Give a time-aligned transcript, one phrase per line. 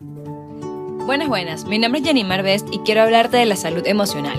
[0.00, 1.64] Buenas, buenas.
[1.64, 4.38] Mi nombre es Jenny Best y quiero hablarte de la salud emocional.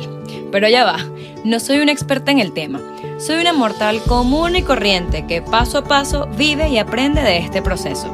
[0.54, 1.00] Pero ya va,
[1.44, 2.80] no soy una experta en el tema.
[3.18, 7.62] Soy una mortal común y corriente que paso a paso vive y aprende de este
[7.62, 8.10] proceso.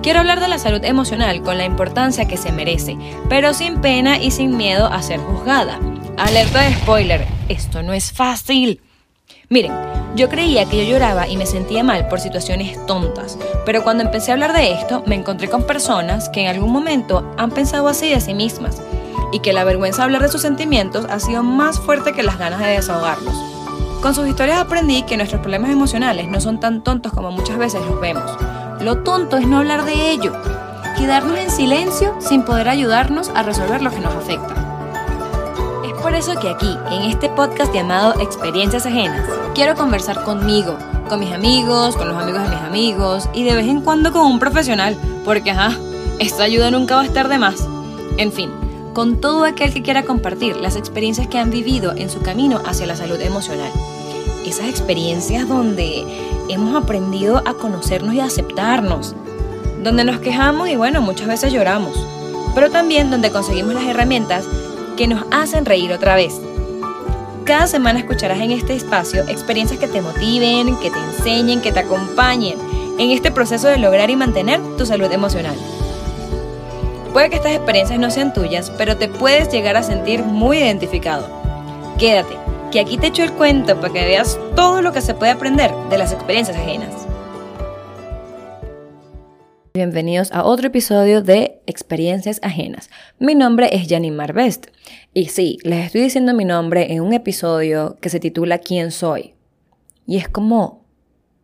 [0.00, 2.96] Quiero hablar de la salud emocional con la importancia que se merece,
[3.28, 5.80] pero sin pena y sin miedo a ser juzgada.
[6.16, 8.80] Alerta de spoiler, esto no es fácil.
[9.48, 9.72] Miren,
[10.16, 14.30] yo creía que yo lloraba y me sentía mal por situaciones tontas, pero cuando empecé
[14.30, 18.08] a hablar de esto me encontré con personas que en algún momento han pensado así
[18.08, 18.80] de sí mismas
[19.30, 22.38] y que la vergüenza de hablar de sus sentimientos ha sido más fuerte que las
[22.38, 23.34] ganas de desahogarlos.
[24.00, 27.82] Con sus historias aprendí que nuestros problemas emocionales no son tan tontos como muchas veces
[27.84, 28.30] los vemos.
[28.80, 30.32] Lo tonto es no hablar de ello,
[30.96, 34.65] quedarnos en silencio sin poder ayudarnos a resolver lo que nos afecta.
[36.02, 40.76] Por eso que aquí, en este podcast llamado Experiencias Ajenas, quiero conversar conmigo,
[41.08, 44.22] con mis amigos, con los amigos de mis amigos y de vez en cuando con
[44.22, 45.76] un profesional, porque ajá,
[46.18, 47.66] esta ayuda nunca va a estar de más.
[48.18, 48.50] En fin,
[48.92, 52.86] con todo aquel que quiera compartir las experiencias que han vivido en su camino hacia
[52.86, 53.70] la salud emocional.
[54.46, 56.04] Esas experiencias donde
[56.48, 59.14] hemos aprendido a conocernos y a aceptarnos,
[59.82, 62.06] donde nos quejamos y bueno, muchas veces lloramos,
[62.54, 64.44] pero también donde conseguimos las herramientas
[64.96, 66.40] que nos hacen reír otra vez.
[67.44, 71.80] Cada semana escucharás en este espacio experiencias que te motiven, que te enseñen, que te
[71.80, 72.58] acompañen
[72.98, 75.54] en este proceso de lograr y mantener tu salud emocional.
[77.12, 81.28] Puede que estas experiencias no sean tuyas, pero te puedes llegar a sentir muy identificado.
[81.98, 82.36] Quédate,
[82.72, 85.72] que aquí te echo el cuento para que veas todo lo que se puede aprender
[85.88, 87.06] de las experiencias ajenas.
[89.76, 92.88] Bienvenidos a otro episodio de Experiencias Ajenas.
[93.18, 94.68] Mi nombre es Janine Best
[95.12, 99.34] y sí, les estoy diciendo mi nombre en un episodio que se titula ¿Quién soy?
[100.06, 100.86] Y es como,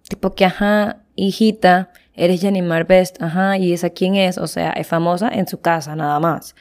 [0.09, 4.87] tipo que, ajá, hijita, eres Jenny Best, ajá, y esa quién es, o sea, es
[4.87, 6.57] famosa en su casa nada más.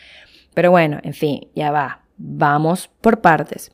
[0.54, 3.72] Pero bueno, en fin, ya va, vamos por partes.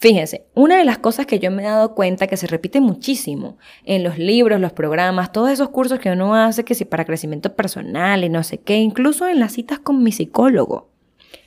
[0.00, 3.58] Fíjense, una de las cosas que yo me he dado cuenta que se repite muchísimo
[3.84, 7.56] en los libros, los programas, todos esos cursos que uno hace, que si para crecimiento
[7.56, 10.88] personal y no sé qué, incluso en las citas con mi psicólogo,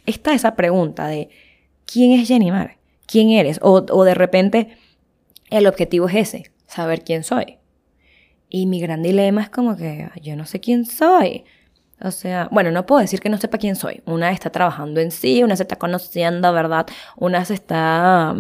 [0.06, 1.29] está esa pregunta de
[1.85, 2.78] ¿quién es Jenny Mar?
[3.06, 3.57] ¿Quién eres?
[3.61, 4.75] O, de repente
[5.50, 7.57] el objetivo es ese, saber quién soy.
[8.50, 11.45] Y mi gran dilema es como que yo no sé quién soy.
[12.03, 14.01] O sea, bueno, no puedo decir que no sepa quién soy.
[14.06, 16.88] Una está trabajando en sí, una se está conociendo, ¿verdad?
[17.16, 18.35] Una se está.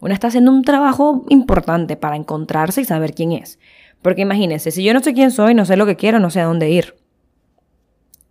[0.00, 3.58] Una está haciendo un trabajo importante para encontrarse y saber quién es.
[4.02, 6.40] Porque imagínense, si yo no sé quién soy, no sé lo que quiero, no sé
[6.40, 6.94] a dónde ir.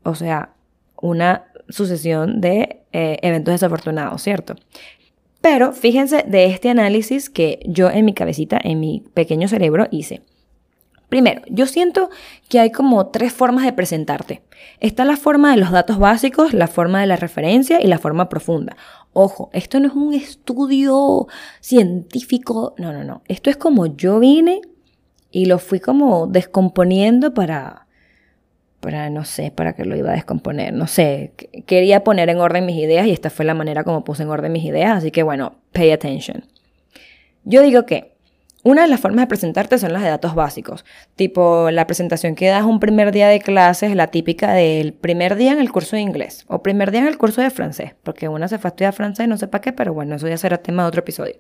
[0.04, 0.54] O sea,
[1.02, 4.56] una sucesión de eh, eventos desafortunados, ¿cierto?
[5.42, 10.22] Pero fíjense de este análisis que yo en mi cabecita, en mi pequeño cerebro hice.
[11.14, 12.10] Primero, yo siento
[12.50, 14.42] que hay como tres formas de presentarte.
[14.80, 18.30] Está la forma de los datos básicos, la forma de la referencia y la forma
[18.30, 18.76] profunda.
[19.12, 21.28] Ojo, esto no es un estudio
[21.60, 23.22] científico, no, no, no.
[23.28, 24.62] Esto es como yo vine
[25.30, 27.86] y lo fui como descomponiendo para,
[28.80, 31.34] para, no sé, para que lo iba a descomponer, no sé,
[31.68, 34.52] quería poner en orden mis ideas y esta fue la manera como puse en orden
[34.52, 36.44] mis ideas, así que bueno, pay attention.
[37.44, 38.13] Yo digo que
[38.64, 40.86] una de las formas de presentarte son las de datos básicos,
[41.18, 45.52] tipo la presentación que das un primer día de clases, la típica del primer día
[45.52, 48.48] en el curso de inglés o primer día en el curso de francés, porque una
[48.48, 50.84] se fue a estudiar francés, no sé para qué, pero bueno, eso ya será tema
[50.84, 51.36] de otro episodio.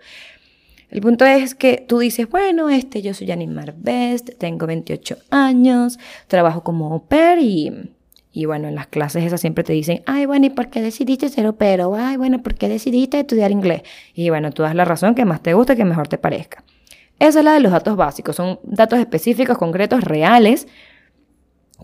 [0.89, 5.97] El punto es que tú dices, bueno, este, yo soy Janine Best, tengo 28 años,
[6.27, 7.95] trabajo como au pair y,
[8.33, 11.29] y bueno, en las clases esas siempre te dicen, ay, bueno, ¿y por qué decidiste
[11.29, 11.81] ser au pair?
[11.81, 13.83] O, ay, bueno, ¿por qué decidiste estudiar inglés?
[14.13, 16.63] Y bueno, tú das la razón que más te guste, que mejor te parezca.
[17.19, 20.67] Esa es la de los datos básicos, son datos específicos, concretos, reales,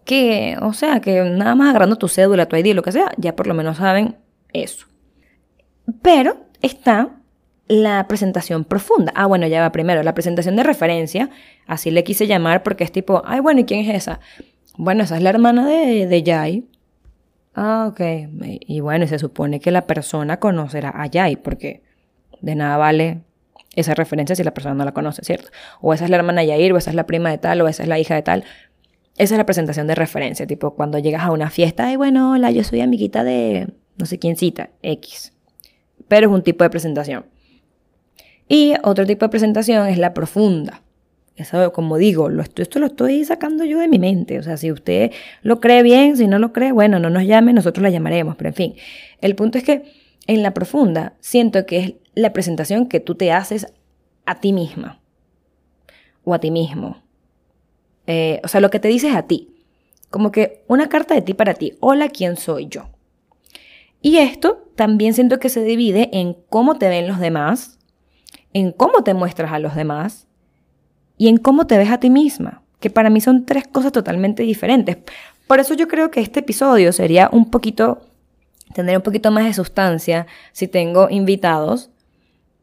[0.05, 3.35] que, o sea, que nada más agarrando tu cédula, tu ID, lo que sea, ya
[3.35, 4.17] por lo menos saben
[4.53, 4.87] eso.
[6.01, 7.09] Pero está
[7.67, 9.13] la presentación profunda.
[9.15, 11.29] Ah, bueno, ya va primero, la presentación de referencia,
[11.67, 14.19] así le quise llamar porque es tipo, ay, bueno, ¿y quién es esa?
[14.77, 16.65] Bueno, esa es la hermana de, de Jai.
[17.53, 18.01] Ah, ok.
[18.41, 21.83] Y bueno, se supone que la persona conocerá a Jai, porque
[22.41, 23.21] de nada vale
[23.79, 25.49] esa referencia si la persona no la conoce, ¿cierto?
[25.81, 27.83] O esa es la hermana Yair, o esa es la prima de tal, o esa
[27.83, 28.43] es la hija de tal.
[29.17, 32.51] Esa es la presentación de referencia, tipo cuando llegas a una fiesta, ay, bueno, hola,
[32.51, 33.67] yo soy amiguita de
[33.97, 35.33] no sé quién cita, X.
[36.07, 37.25] Pero es un tipo de presentación.
[38.47, 40.81] Y otro tipo de presentación es la profunda.
[41.35, 44.39] Eso, como digo, lo, esto lo estoy sacando yo de mi mente.
[44.39, 45.11] O sea, si usted
[45.41, 48.35] lo cree bien, si no lo cree, bueno, no nos llame, nosotros la llamaremos.
[48.35, 48.75] Pero en fin,
[49.21, 49.83] el punto es que
[50.29, 53.65] en la profunda siento que es la presentación que tú te haces
[54.27, 55.01] a ti misma
[56.23, 57.01] o a ti mismo.
[58.05, 59.55] Eh, o sea, lo que te dices a ti.
[60.11, 61.73] Como que una carta de ti para ti.
[61.79, 62.89] Hola, ¿quién soy yo?
[64.03, 67.79] Y esto también siento que se divide en cómo te ven los demás,
[68.53, 70.27] en cómo te muestras a los demás
[71.17, 74.43] y en cómo te ves a ti misma, que para mí son tres cosas totalmente
[74.43, 74.97] diferentes.
[75.47, 78.01] Por eso yo creo que este episodio sería un poquito,
[78.73, 81.89] tendría un poquito más de sustancia si tengo invitados,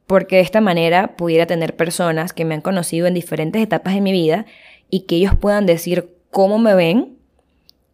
[0.06, 4.00] porque de esta manera pudiera tener personas que me han conocido en diferentes etapas de
[4.00, 4.46] mi vida
[4.88, 7.16] y que ellos puedan decir cómo me ven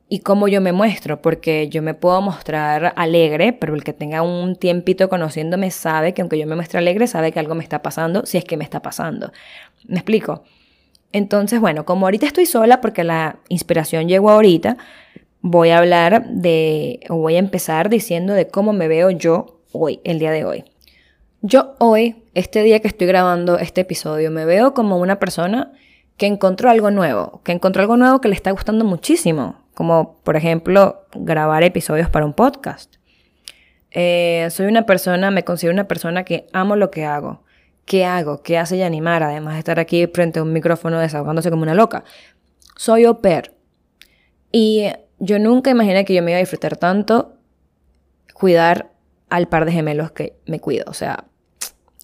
[0.08, 4.20] y cómo yo me muestro, porque yo me puedo mostrar alegre, pero el que tenga
[4.20, 7.80] un tiempito conociéndome sabe que aunque yo me muestre alegre, sabe que algo me está
[7.80, 9.32] pasando, si es que me está pasando.
[9.86, 10.44] ¿Me explico?
[11.12, 14.76] Entonces, bueno, como ahorita estoy sola porque la inspiración llegó ahorita,
[15.42, 20.00] voy a hablar de, o voy a empezar diciendo de cómo me veo yo hoy,
[20.04, 20.64] el día de hoy.
[21.42, 25.72] Yo hoy, este día que estoy grabando este episodio, me veo como una persona
[26.16, 30.36] que encontró algo nuevo, que encontró algo nuevo que le está gustando muchísimo, como por
[30.36, 32.94] ejemplo grabar episodios para un podcast.
[33.90, 37.42] Eh, soy una persona, me considero una persona que amo lo que hago.
[37.84, 38.42] ¿Qué hago?
[38.42, 39.24] ¿Qué hace y animar?
[39.24, 42.04] Además de estar aquí frente a un micrófono desahogándose como una loca.
[42.76, 43.52] Soy au pair.
[44.52, 44.86] Y
[45.22, 47.36] yo nunca imaginé que yo me iba a disfrutar tanto
[48.34, 48.92] cuidar
[49.30, 50.84] al par de gemelos que me cuido.
[50.88, 51.24] O sea,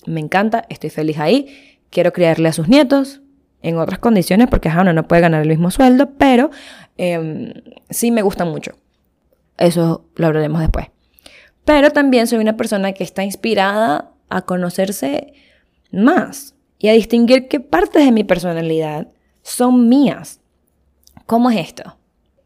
[0.06, 1.78] me encanta, estoy feliz ahí.
[1.90, 3.20] Quiero criarle a sus nietos
[3.60, 6.50] en otras condiciones porque uno no puede ganar el mismo sueldo, pero
[6.98, 7.54] Em,
[7.88, 8.72] sí me gusta mucho.
[9.56, 10.88] Eso lo hablaremos después.
[11.64, 15.32] Pero también soy una persona que está inspirada a conocerse
[15.92, 19.08] más y a distinguir qué partes de mi personalidad
[19.42, 20.40] son mías.
[21.24, 21.96] ¿Cómo es esto?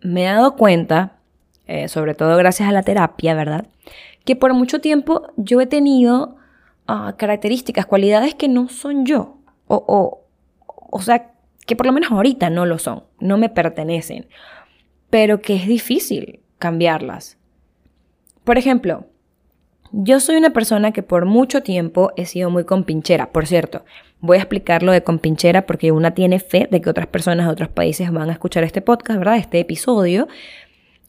[0.02, 1.18] Me he dado cuenta,
[1.66, 3.66] eh, sobre todo gracias a la terapia, ¿verdad?
[4.24, 6.36] Que por mucho tiempo yo he tenido
[6.86, 9.38] ah, características, cualidades que no son yo.
[9.66, 10.26] O, o,
[10.90, 11.32] o sea,
[11.66, 14.26] que por lo menos ahorita no lo son, no me pertenecen,
[15.10, 17.38] pero que es difícil cambiarlas.
[18.44, 19.06] Por ejemplo,
[19.92, 23.30] yo soy una persona que por mucho tiempo he sido muy compinchera.
[23.30, 23.84] Por cierto,
[24.20, 27.52] voy a explicar lo de compinchera porque una tiene fe de que otras personas de
[27.52, 29.36] otros países van a escuchar este podcast, ¿verdad?
[29.36, 30.28] Este episodio.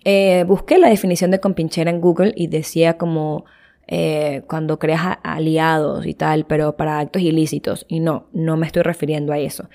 [0.04, 3.46] Eh, busqué la definición de compinchera en Google y decía como
[3.88, 7.86] eh, cuando creas aliados y tal, pero para actos ilícitos.
[7.88, 9.70] Y no, no me estoy refiriendo a eso.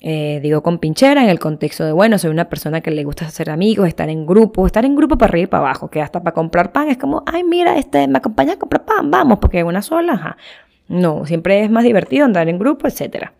[0.00, 3.26] Eh, digo con pinchera en el contexto de, bueno, soy una persona que le gusta
[3.26, 6.22] hacer amigos, estar en grupo, estar en grupo para arriba y para abajo, que hasta
[6.22, 9.64] para comprar pan es como, ay, mira, este, me acompaña a comprar pan, vamos, porque
[9.64, 10.36] una sola, ajá.
[10.88, 13.30] No, siempre es más divertido andar en grupo, etc.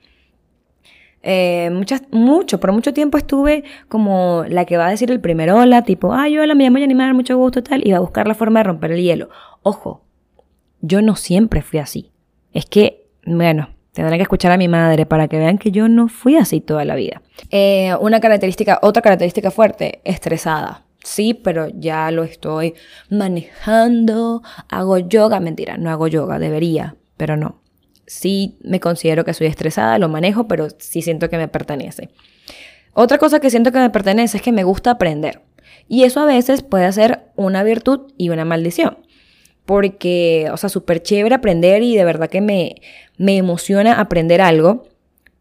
[1.23, 5.51] Eh, muchas, mucho, por mucho tiempo estuve como la que va a decir el primer
[5.51, 8.35] hola, tipo, ay, hola, me llamo Yanimar, mucho gusto, tal, y va a buscar la
[8.35, 9.31] forma de romper el hielo.
[9.63, 10.03] Ojo,
[10.81, 12.11] yo no siempre fui así.
[12.53, 13.69] Es que, bueno,
[13.99, 16.85] Tendrán que escuchar a mi madre para que vean que yo no fui así toda
[16.85, 17.21] la vida.
[17.51, 20.85] Eh, una característica, otra característica fuerte, estresada.
[21.03, 22.75] Sí, pero ya lo estoy
[23.11, 24.45] manejando.
[24.69, 27.61] Hago yoga, mentira, no hago yoga, debería, pero no.
[28.07, 32.11] Sí me considero que soy estresada, lo manejo, pero sí siento que me pertenece.
[32.93, 35.43] Otra cosa que siento que me pertenece es que me gusta aprender.
[35.89, 38.99] Y eso a veces puede ser una virtud y una maldición
[39.69, 42.77] porque, o sea, súper chévere aprender y de verdad que me,
[43.19, 44.85] me emociona aprender algo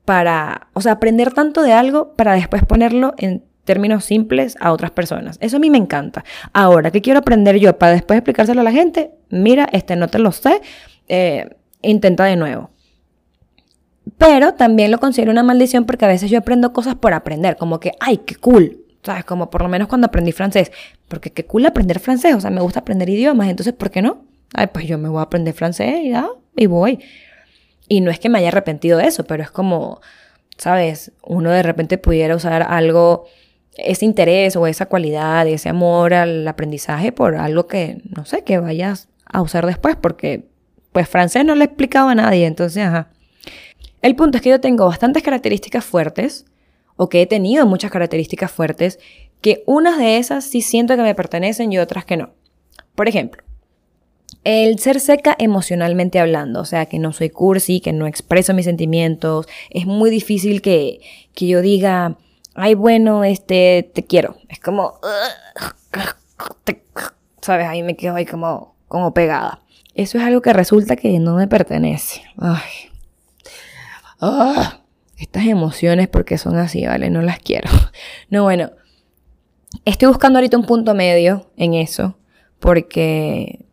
[0.03, 4.91] para, o sea, aprender tanto de algo para después ponerlo en términos simples a otras
[4.91, 5.37] personas.
[5.39, 6.25] Eso a mí me encanta.
[6.51, 9.11] Ahora, ¿qué quiero aprender yo para después explicárselo a la gente?
[9.29, 10.59] Mira, este no te lo sé,
[11.07, 12.71] eh, intenta de nuevo.
[14.17, 17.79] Pero también lo considero una maldición porque a veces yo aprendo cosas por aprender, como
[17.79, 19.25] que, ay, qué cool, ¿sabes?
[19.25, 20.71] Como por lo menos cuando aprendí francés.
[21.07, 24.23] Porque qué cool aprender francés, o sea, me gusta aprender idiomas, entonces, ¿por qué no?
[24.53, 26.29] Ay, pues yo me voy a aprender francés y ya,
[26.67, 26.99] voy.
[27.87, 30.01] Y no es que me haya arrepentido de eso, pero es como,
[30.57, 31.11] ¿sabes?
[31.23, 33.25] Uno de repente pudiera usar algo,
[33.77, 38.59] ese interés o esa cualidad, ese amor al aprendizaje por algo que, no sé, que
[38.59, 40.45] vayas a usar después, porque
[40.91, 43.09] pues francés no le he explicado a nadie, entonces, ajá.
[44.01, 46.45] El punto es que yo tengo bastantes características fuertes
[46.97, 48.99] o que he tenido muchas características fuertes,
[49.39, 52.31] que unas de esas sí siento que me pertenecen y otras que no.
[52.95, 53.43] Por ejemplo,
[54.43, 58.65] el ser seca emocionalmente hablando, o sea, que no soy cursi, que no expreso mis
[58.65, 60.99] sentimientos, es muy difícil que,
[61.33, 62.17] que yo diga,
[62.55, 64.37] ay, bueno, este, te quiero.
[64.49, 64.99] Es como,
[67.41, 67.67] ¿sabes?
[67.67, 69.61] Ahí me quedo ahí como, como pegada.
[69.93, 72.21] Eso es algo que resulta que no me pertenece.
[72.37, 72.91] Ay.
[74.19, 74.79] Ah
[75.17, 77.09] estas emociones porque son así, ¿vale?
[77.09, 77.69] No las quiero.
[78.29, 78.71] No, bueno,
[79.85, 82.17] estoy buscando ahorita un punto medio en eso
[82.59, 83.65] porque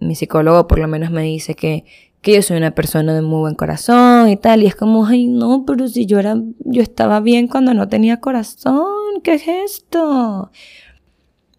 [0.00, 1.84] mi psicólogo por lo menos me dice que,
[2.20, 4.62] que yo soy una persona de muy buen corazón y tal.
[4.62, 8.20] Y es como, ay, no, pero si yo era, yo estaba bien cuando no tenía
[8.20, 10.50] corazón, ¿qué es esto?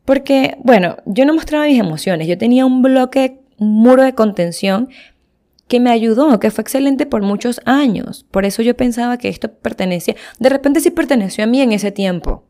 [0.06, 4.90] Porque, bueno, yo no mostraba mis emociones, yo tenía un bloque, un muro de contención
[5.74, 8.28] que me ayudó, que fue excelente por muchos años.
[8.30, 11.92] Por eso yo pensaba que esto pertenecía, de repente sí perteneció a mí en ese
[11.92, 12.44] tiempo,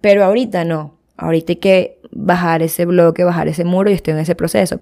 [0.00, 0.94] pero ahorita no.
[1.16, 4.80] Ahorita hay que bajar ese bloque, bajar ese muro y estoy en ese proceso.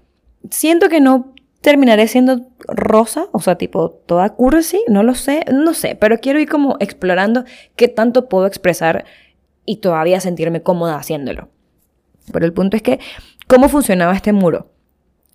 [0.51, 5.73] Siento que no terminaré siendo rosa, o sea, tipo toda cursi, no lo sé, no
[5.73, 7.43] sé, pero quiero ir como explorando
[7.75, 9.05] qué tanto puedo expresar
[9.65, 11.49] y todavía sentirme cómoda haciéndolo.
[12.31, 12.99] Pero el punto es que,
[13.47, 14.76] ¿cómo funcionaba este muro?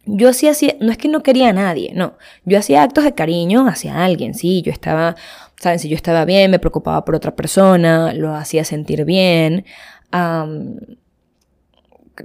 [0.04, 2.16] Yo hacía, no es que no quería a nadie, no.
[2.44, 4.62] Yo hacía actos de cariño hacia alguien, sí.
[4.62, 5.14] Yo estaba,
[5.60, 5.78] ¿saben?
[5.78, 9.64] Si yo estaba bien, me preocupaba por otra persona, lo hacía sentir bien.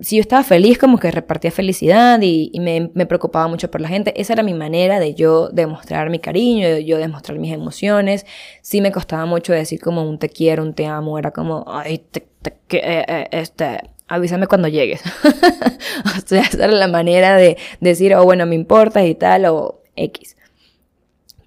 [0.01, 4.19] si yo estaba feliz, como que repartía felicidad y, me, preocupaba mucho por la gente.
[4.19, 8.25] Esa era mi manera de yo demostrar mi cariño, de yo demostrar mis emociones.
[8.63, 11.19] Sí me costaba mucho decir como un te quiero, un te amo.
[11.19, 12.27] Era como, ay, te,
[12.67, 15.01] que, eh, eh, este avísame cuando llegues.
[15.23, 19.81] o sea, esa era la manera de decir, oh, bueno, me importa y tal, o
[19.95, 20.37] X.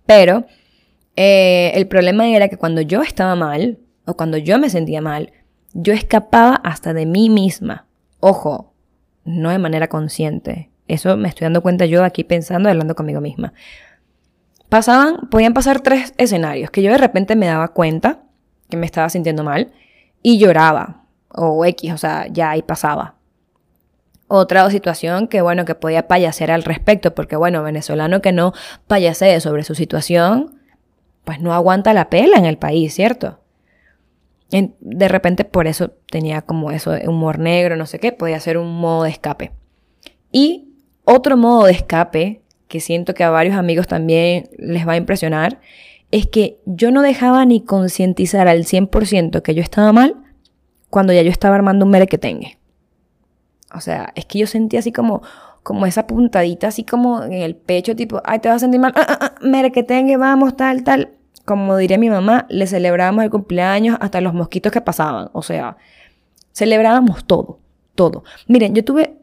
[0.07, 0.47] Pero
[1.17, 5.33] eh, el problema era que cuando yo estaba mal, o cuando yo me sentía mal,
[5.73, 7.87] yo escapaba hasta de mí misma.
[8.19, 8.75] Ojo,
[9.25, 10.71] no de manera consciente.
[10.89, 13.53] Eso me estoy dando cuenta yo aquí pensando, hablando conmigo misma.
[14.69, 18.23] Pasaban, podían pasar tres escenarios, que yo de repente me daba cuenta
[18.69, 19.73] que me estaba sintiendo mal
[20.23, 23.17] y lloraba o X, o sea, ya ahí pasaba.
[24.29, 28.53] Otra situación que, bueno, que podía payasear al respecto, porque, bueno, venezolano que no
[28.87, 30.61] payasee sobre su situación,
[31.25, 33.39] pues no aguanta la pela en el país, ¿cierto?
[34.51, 38.81] de repente por eso tenía como eso humor negro, no sé qué, podía ser un
[38.81, 39.53] modo de escape.
[40.33, 40.71] Y
[41.05, 45.61] otro modo de escape, que siento que a varios amigos también les va a impresionar,
[46.11, 50.17] es que yo no dejaba ni concientizar al 100% que yo estaba mal
[50.91, 52.59] cuando ya yo estaba armando un merequetengue.
[53.75, 55.23] O sea, es que yo sentía así como,
[55.63, 58.93] como esa puntadita así como en el pecho, tipo, ay, te vas a sentir mal,
[58.97, 61.13] ah, ah, ah, merequetengue, vamos, tal, tal.
[61.45, 65.31] Como diría mi mamá, le celebrábamos el cumpleaños hasta los mosquitos que pasaban.
[65.33, 65.77] O sea,
[66.53, 67.61] celebrábamos todo,
[67.95, 68.25] todo.
[68.49, 69.17] Miren, yo tuve,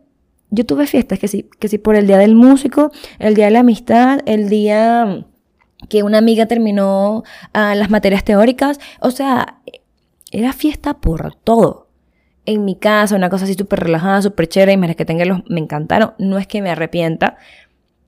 [0.50, 3.52] yo tuve fiestas que sí, que sí por el día del músico, el día de
[3.52, 5.26] la amistad, el día
[5.90, 8.80] que una amiga terminó las materias teóricas.
[9.00, 9.60] O sea,
[10.38, 11.88] era fiesta por todo.
[12.46, 16.14] En mi casa, una cosa así súper relajada, súper chévere, y los, me encantaron.
[16.20, 17.38] No es que me arrepienta,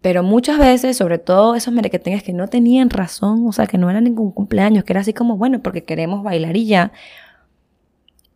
[0.01, 3.89] pero muchas veces, sobre todo esos merequetengues que no tenían razón, o sea, que no
[3.89, 6.91] era ningún cumpleaños, que era así como, bueno, porque queremos bailar y ya,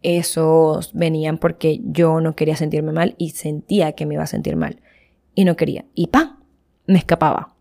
[0.01, 4.55] esos venían porque yo no quería sentirme mal y sentía que me iba a sentir
[4.55, 4.81] mal.
[5.35, 5.85] Y no quería.
[5.93, 6.39] Y ¡pam!
[6.87, 7.53] Me escapaba.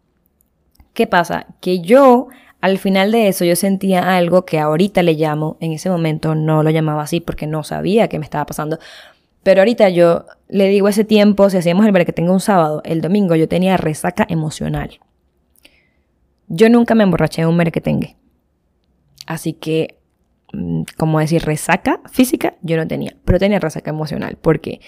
[0.94, 1.46] ¿Qué pasa?
[1.60, 2.28] Que yo
[2.62, 6.62] al final de eso yo sentía algo que ahorita le llamo, en ese momento no
[6.62, 8.78] lo llamaba así porque no sabía qué me estaba pasando,
[9.42, 13.00] pero ahorita yo le digo ese tiempo, si hacíamos el que tengo un sábado, el
[13.00, 15.00] domingo yo tenía resaca emocional.
[16.46, 18.16] Yo nunca me emborraché en un merequetengue.
[19.26, 19.98] Así que,
[20.52, 24.80] mm, como decir, resaca física, yo no tenía, pero tenía resaca emocional, porque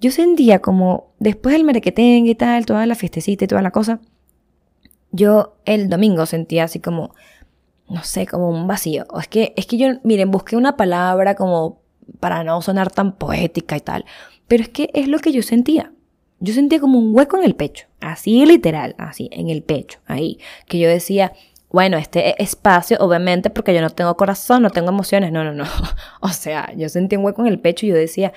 [0.00, 4.00] yo sentía como después del merequetengue y tal, toda la fiestecita y toda la cosa,
[5.10, 7.14] yo el domingo sentía así como,
[7.88, 9.06] no sé, como un vacío.
[9.20, 11.80] Es que, es que yo, miren, busqué una palabra como
[12.20, 14.04] para no sonar tan poética y tal,
[14.46, 15.92] pero es que es lo que yo sentía.
[16.40, 20.38] Yo sentía como un hueco en el pecho, así literal, así, en el pecho, ahí,
[20.66, 21.32] que yo decía,
[21.70, 25.64] bueno, este espacio, obviamente, porque yo no tengo corazón, no tengo emociones, no, no, no.
[26.20, 28.32] O sea, yo sentía un hueco en el pecho y yo decía,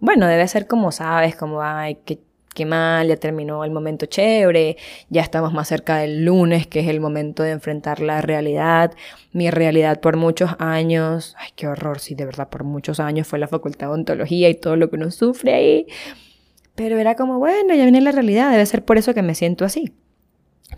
[0.00, 2.20] bueno, debe ser como, sabes, como, ay, qué
[2.54, 4.76] qué mal, ya terminó el momento chévere,
[5.08, 8.92] ya estamos más cerca del lunes, que es el momento de enfrentar la realidad.
[9.32, 13.38] Mi realidad por muchos años, ay, qué horror, sí, de verdad, por muchos años fue
[13.38, 15.86] la facultad de ontología y todo lo que uno sufre ahí.
[16.74, 19.64] Pero era como, bueno, ya viene la realidad, debe ser por eso que me siento
[19.64, 19.92] así.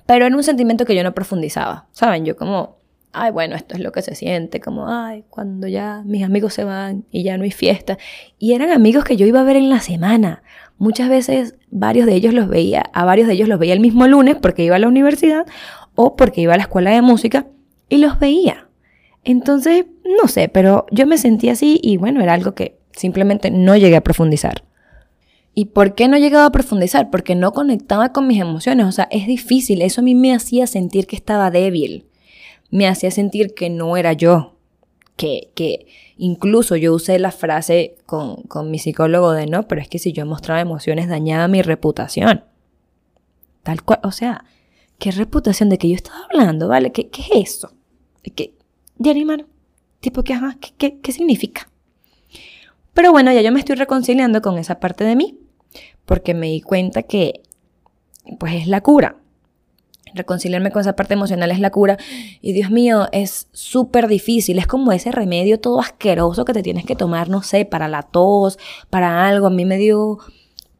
[0.07, 2.25] Pero era un sentimiento que yo no profundizaba, ¿saben?
[2.25, 2.79] Yo como,
[3.13, 6.65] ay, bueno, esto es lo que se siente, como, ay, cuando ya mis amigos se
[6.65, 7.97] van y ya no hay fiesta.
[8.39, 10.43] Y eran amigos que yo iba a ver en la semana.
[10.79, 14.07] Muchas veces varios de ellos los veía, a varios de ellos los veía el mismo
[14.07, 15.47] lunes porque iba a la universidad
[15.95, 17.47] o porque iba a la escuela de música
[17.89, 18.69] y los veía.
[19.23, 19.87] Entonces,
[20.21, 23.97] no sé, pero yo me sentí así y bueno, era algo que simplemente no llegué
[23.97, 24.65] a profundizar.
[25.55, 27.11] ¿Y por qué no llegaba a profundizar?
[27.11, 30.67] Porque no conectaba con mis emociones, o sea, es difícil, eso a mí me hacía
[30.67, 32.07] sentir que estaba débil
[32.75, 34.54] me hacía sentir que no era yo,
[35.17, 39.99] que, incluso yo usé la frase con, con mi psicólogo de no, pero es que
[39.99, 42.45] si yo mostraba emociones dañaba mi reputación.
[43.63, 44.45] Tal cual, o sea,
[44.99, 46.69] ¿qué reputación de que yo estaba hablando?
[46.69, 46.93] ¿Vale?
[46.93, 47.73] ¿Qué, qué es eso?
[48.35, 48.55] ¿Qué,
[48.97, 49.47] de animar?
[50.01, 51.71] Tipo, ¿qué, ¿qué, qué, qué significa?
[52.93, 55.39] Pero bueno, ya yo me estoy reconciliando con esa parte de mí,
[56.05, 57.43] porque me di cuenta que,
[58.39, 59.17] pues es la cura.
[60.15, 61.99] Reconciliarme con esa parte emocional es la cura.
[62.41, 64.59] Y Dios mío, es súper difícil.
[64.59, 68.03] Es como ese remedio todo asqueroso que te tienes que tomar, no sé, para la
[68.03, 68.59] tos,
[68.91, 69.49] para algo.
[69.49, 70.19] A mí me dio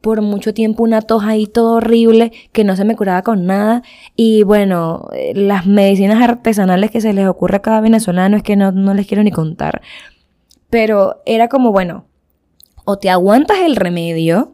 [0.01, 3.83] por mucho tiempo una tos ahí todo horrible que no se me curaba con nada.
[4.15, 8.55] Y bueno, eh, las medicinas artesanales que se les ocurre a cada venezolano es que
[8.55, 9.81] no, no les quiero ni contar.
[10.69, 12.05] Pero era como, bueno,
[12.85, 14.53] o te aguantas el remedio,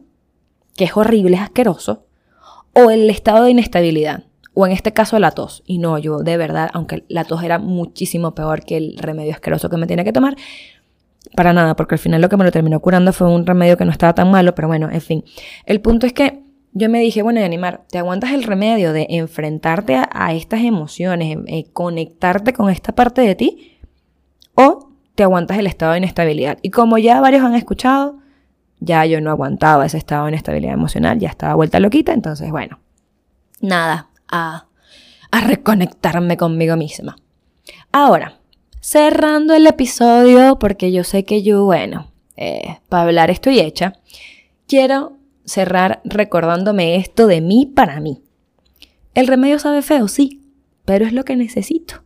[0.76, 2.06] que es horrible, es asqueroso,
[2.72, 5.62] o el estado de inestabilidad, o en este caso la tos.
[5.66, 9.70] Y no, yo de verdad, aunque la tos era muchísimo peor que el remedio asqueroso
[9.70, 10.36] que me tenía que tomar,
[11.36, 13.84] para nada, porque al final lo que me lo terminó curando fue un remedio que
[13.84, 15.24] no estaba tan malo, pero bueno, en fin.
[15.66, 16.42] El punto es que
[16.72, 21.66] yo me dije, bueno, animar, ¿te aguantas el remedio de enfrentarte a, estas emociones, eh,
[21.72, 23.78] conectarte con esta parte de ti?
[24.54, 26.58] ¿O te aguantas el estado de inestabilidad?
[26.62, 28.18] Y como ya varios han escuchado,
[28.78, 32.78] ya yo no aguantaba ese estado de inestabilidad emocional, ya estaba vuelta loquita, entonces bueno,
[33.60, 34.66] nada, a,
[35.30, 37.16] a reconectarme conmigo misma.
[37.92, 38.40] Ahora,
[38.80, 43.94] cerrando el episodio, porque yo sé que yo, bueno, eh, para hablar estoy hecha,
[44.66, 48.22] quiero cerrar recordándome esto de mí para mí.
[49.14, 50.40] El remedio sabe feo, sí,
[50.84, 52.02] pero es lo que necesito.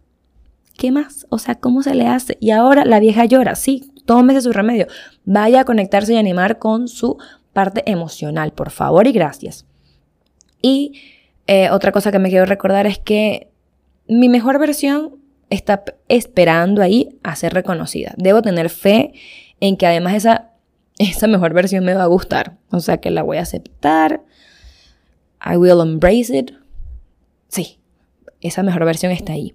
[0.77, 1.27] ¿Qué más?
[1.31, 2.37] O sea, ¿cómo se le hace?
[2.41, 4.87] Y ahora la vieja llora, sí, tómese su remedio.
[5.25, 7.19] Vaya a conectarse y animar con su
[7.53, 9.67] parte emocional, por favor y gracias.
[10.61, 11.01] Y
[11.47, 13.51] eh, otra cosa que me quiero recordar es que
[14.09, 15.17] mi mejor versión
[15.51, 18.15] está esperando ahí a ser reconocida.
[18.17, 19.13] Debo tener fe
[19.61, 20.51] en que además esa,
[20.99, 22.57] esa mejor versión me va a gustar.
[22.71, 24.23] O sea que la voy a aceptar.
[25.45, 26.53] I will embrace it.
[27.49, 27.79] Sí,
[28.41, 29.55] esa mejor versión está ahí.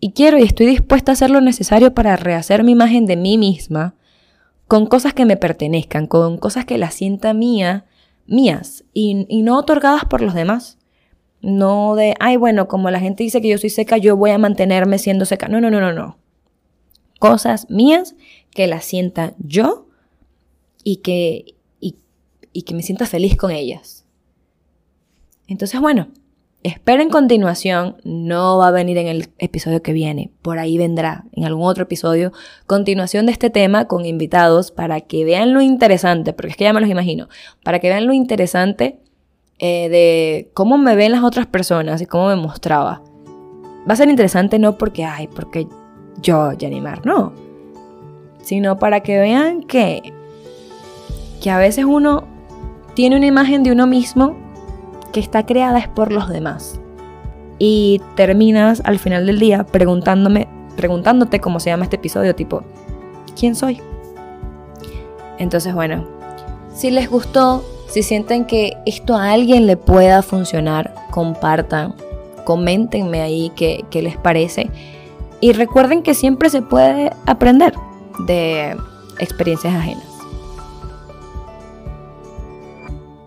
[0.00, 3.36] Y quiero y estoy dispuesta a hacer lo necesario para rehacer mi imagen de mí
[3.38, 3.94] misma
[4.68, 7.86] con cosas que me pertenezcan, con cosas que la sienta mía,
[8.26, 10.77] mías y, y no otorgadas por los demás.
[11.40, 14.38] No de, ay, bueno, como la gente dice que yo soy seca, yo voy a
[14.38, 15.48] mantenerme siendo seca.
[15.48, 16.18] No, no, no, no, no.
[17.18, 18.14] Cosas mías
[18.50, 19.86] que las sienta yo
[20.82, 21.96] y que, y,
[22.52, 24.04] y que me sienta feliz con ellas.
[25.46, 26.08] Entonces, bueno,
[26.62, 27.96] espero en continuación.
[28.04, 30.30] No va a venir en el episodio que viene.
[30.42, 32.32] Por ahí vendrá en algún otro episodio.
[32.66, 36.72] Continuación de este tema con invitados para que vean lo interesante, porque es que ya
[36.72, 37.28] me los imagino.
[37.64, 39.00] Para que vean lo interesante
[39.58, 43.02] eh, de cómo me ven las otras personas y cómo me mostraba.
[43.88, 45.66] Va a ser interesante no porque, ay, porque
[46.20, 47.32] yo, Janimar, no.
[48.42, 50.12] Sino para que vean que,
[51.42, 52.24] que a veces uno
[52.94, 54.36] tiene una imagen de uno mismo
[55.12, 56.80] que está creada es por los demás.
[57.58, 62.62] Y terminas al final del día preguntándome, preguntándote cómo se llama este episodio, tipo,
[63.38, 63.80] ¿quién soy?
[65.38, 66.06] Entonces, bueno,
[66.74, 71.94] si les gustó, si sienten que esto a alguien le pueda funcionar, compartan,
[72.44, 74.70] coméntenme ahí qué, qué les parece.
[75.40, 77.74] Y recuerden que siempre se puede aprender
[78.26, 78.76] de
[79.18, 80.07] experiencias ajenas.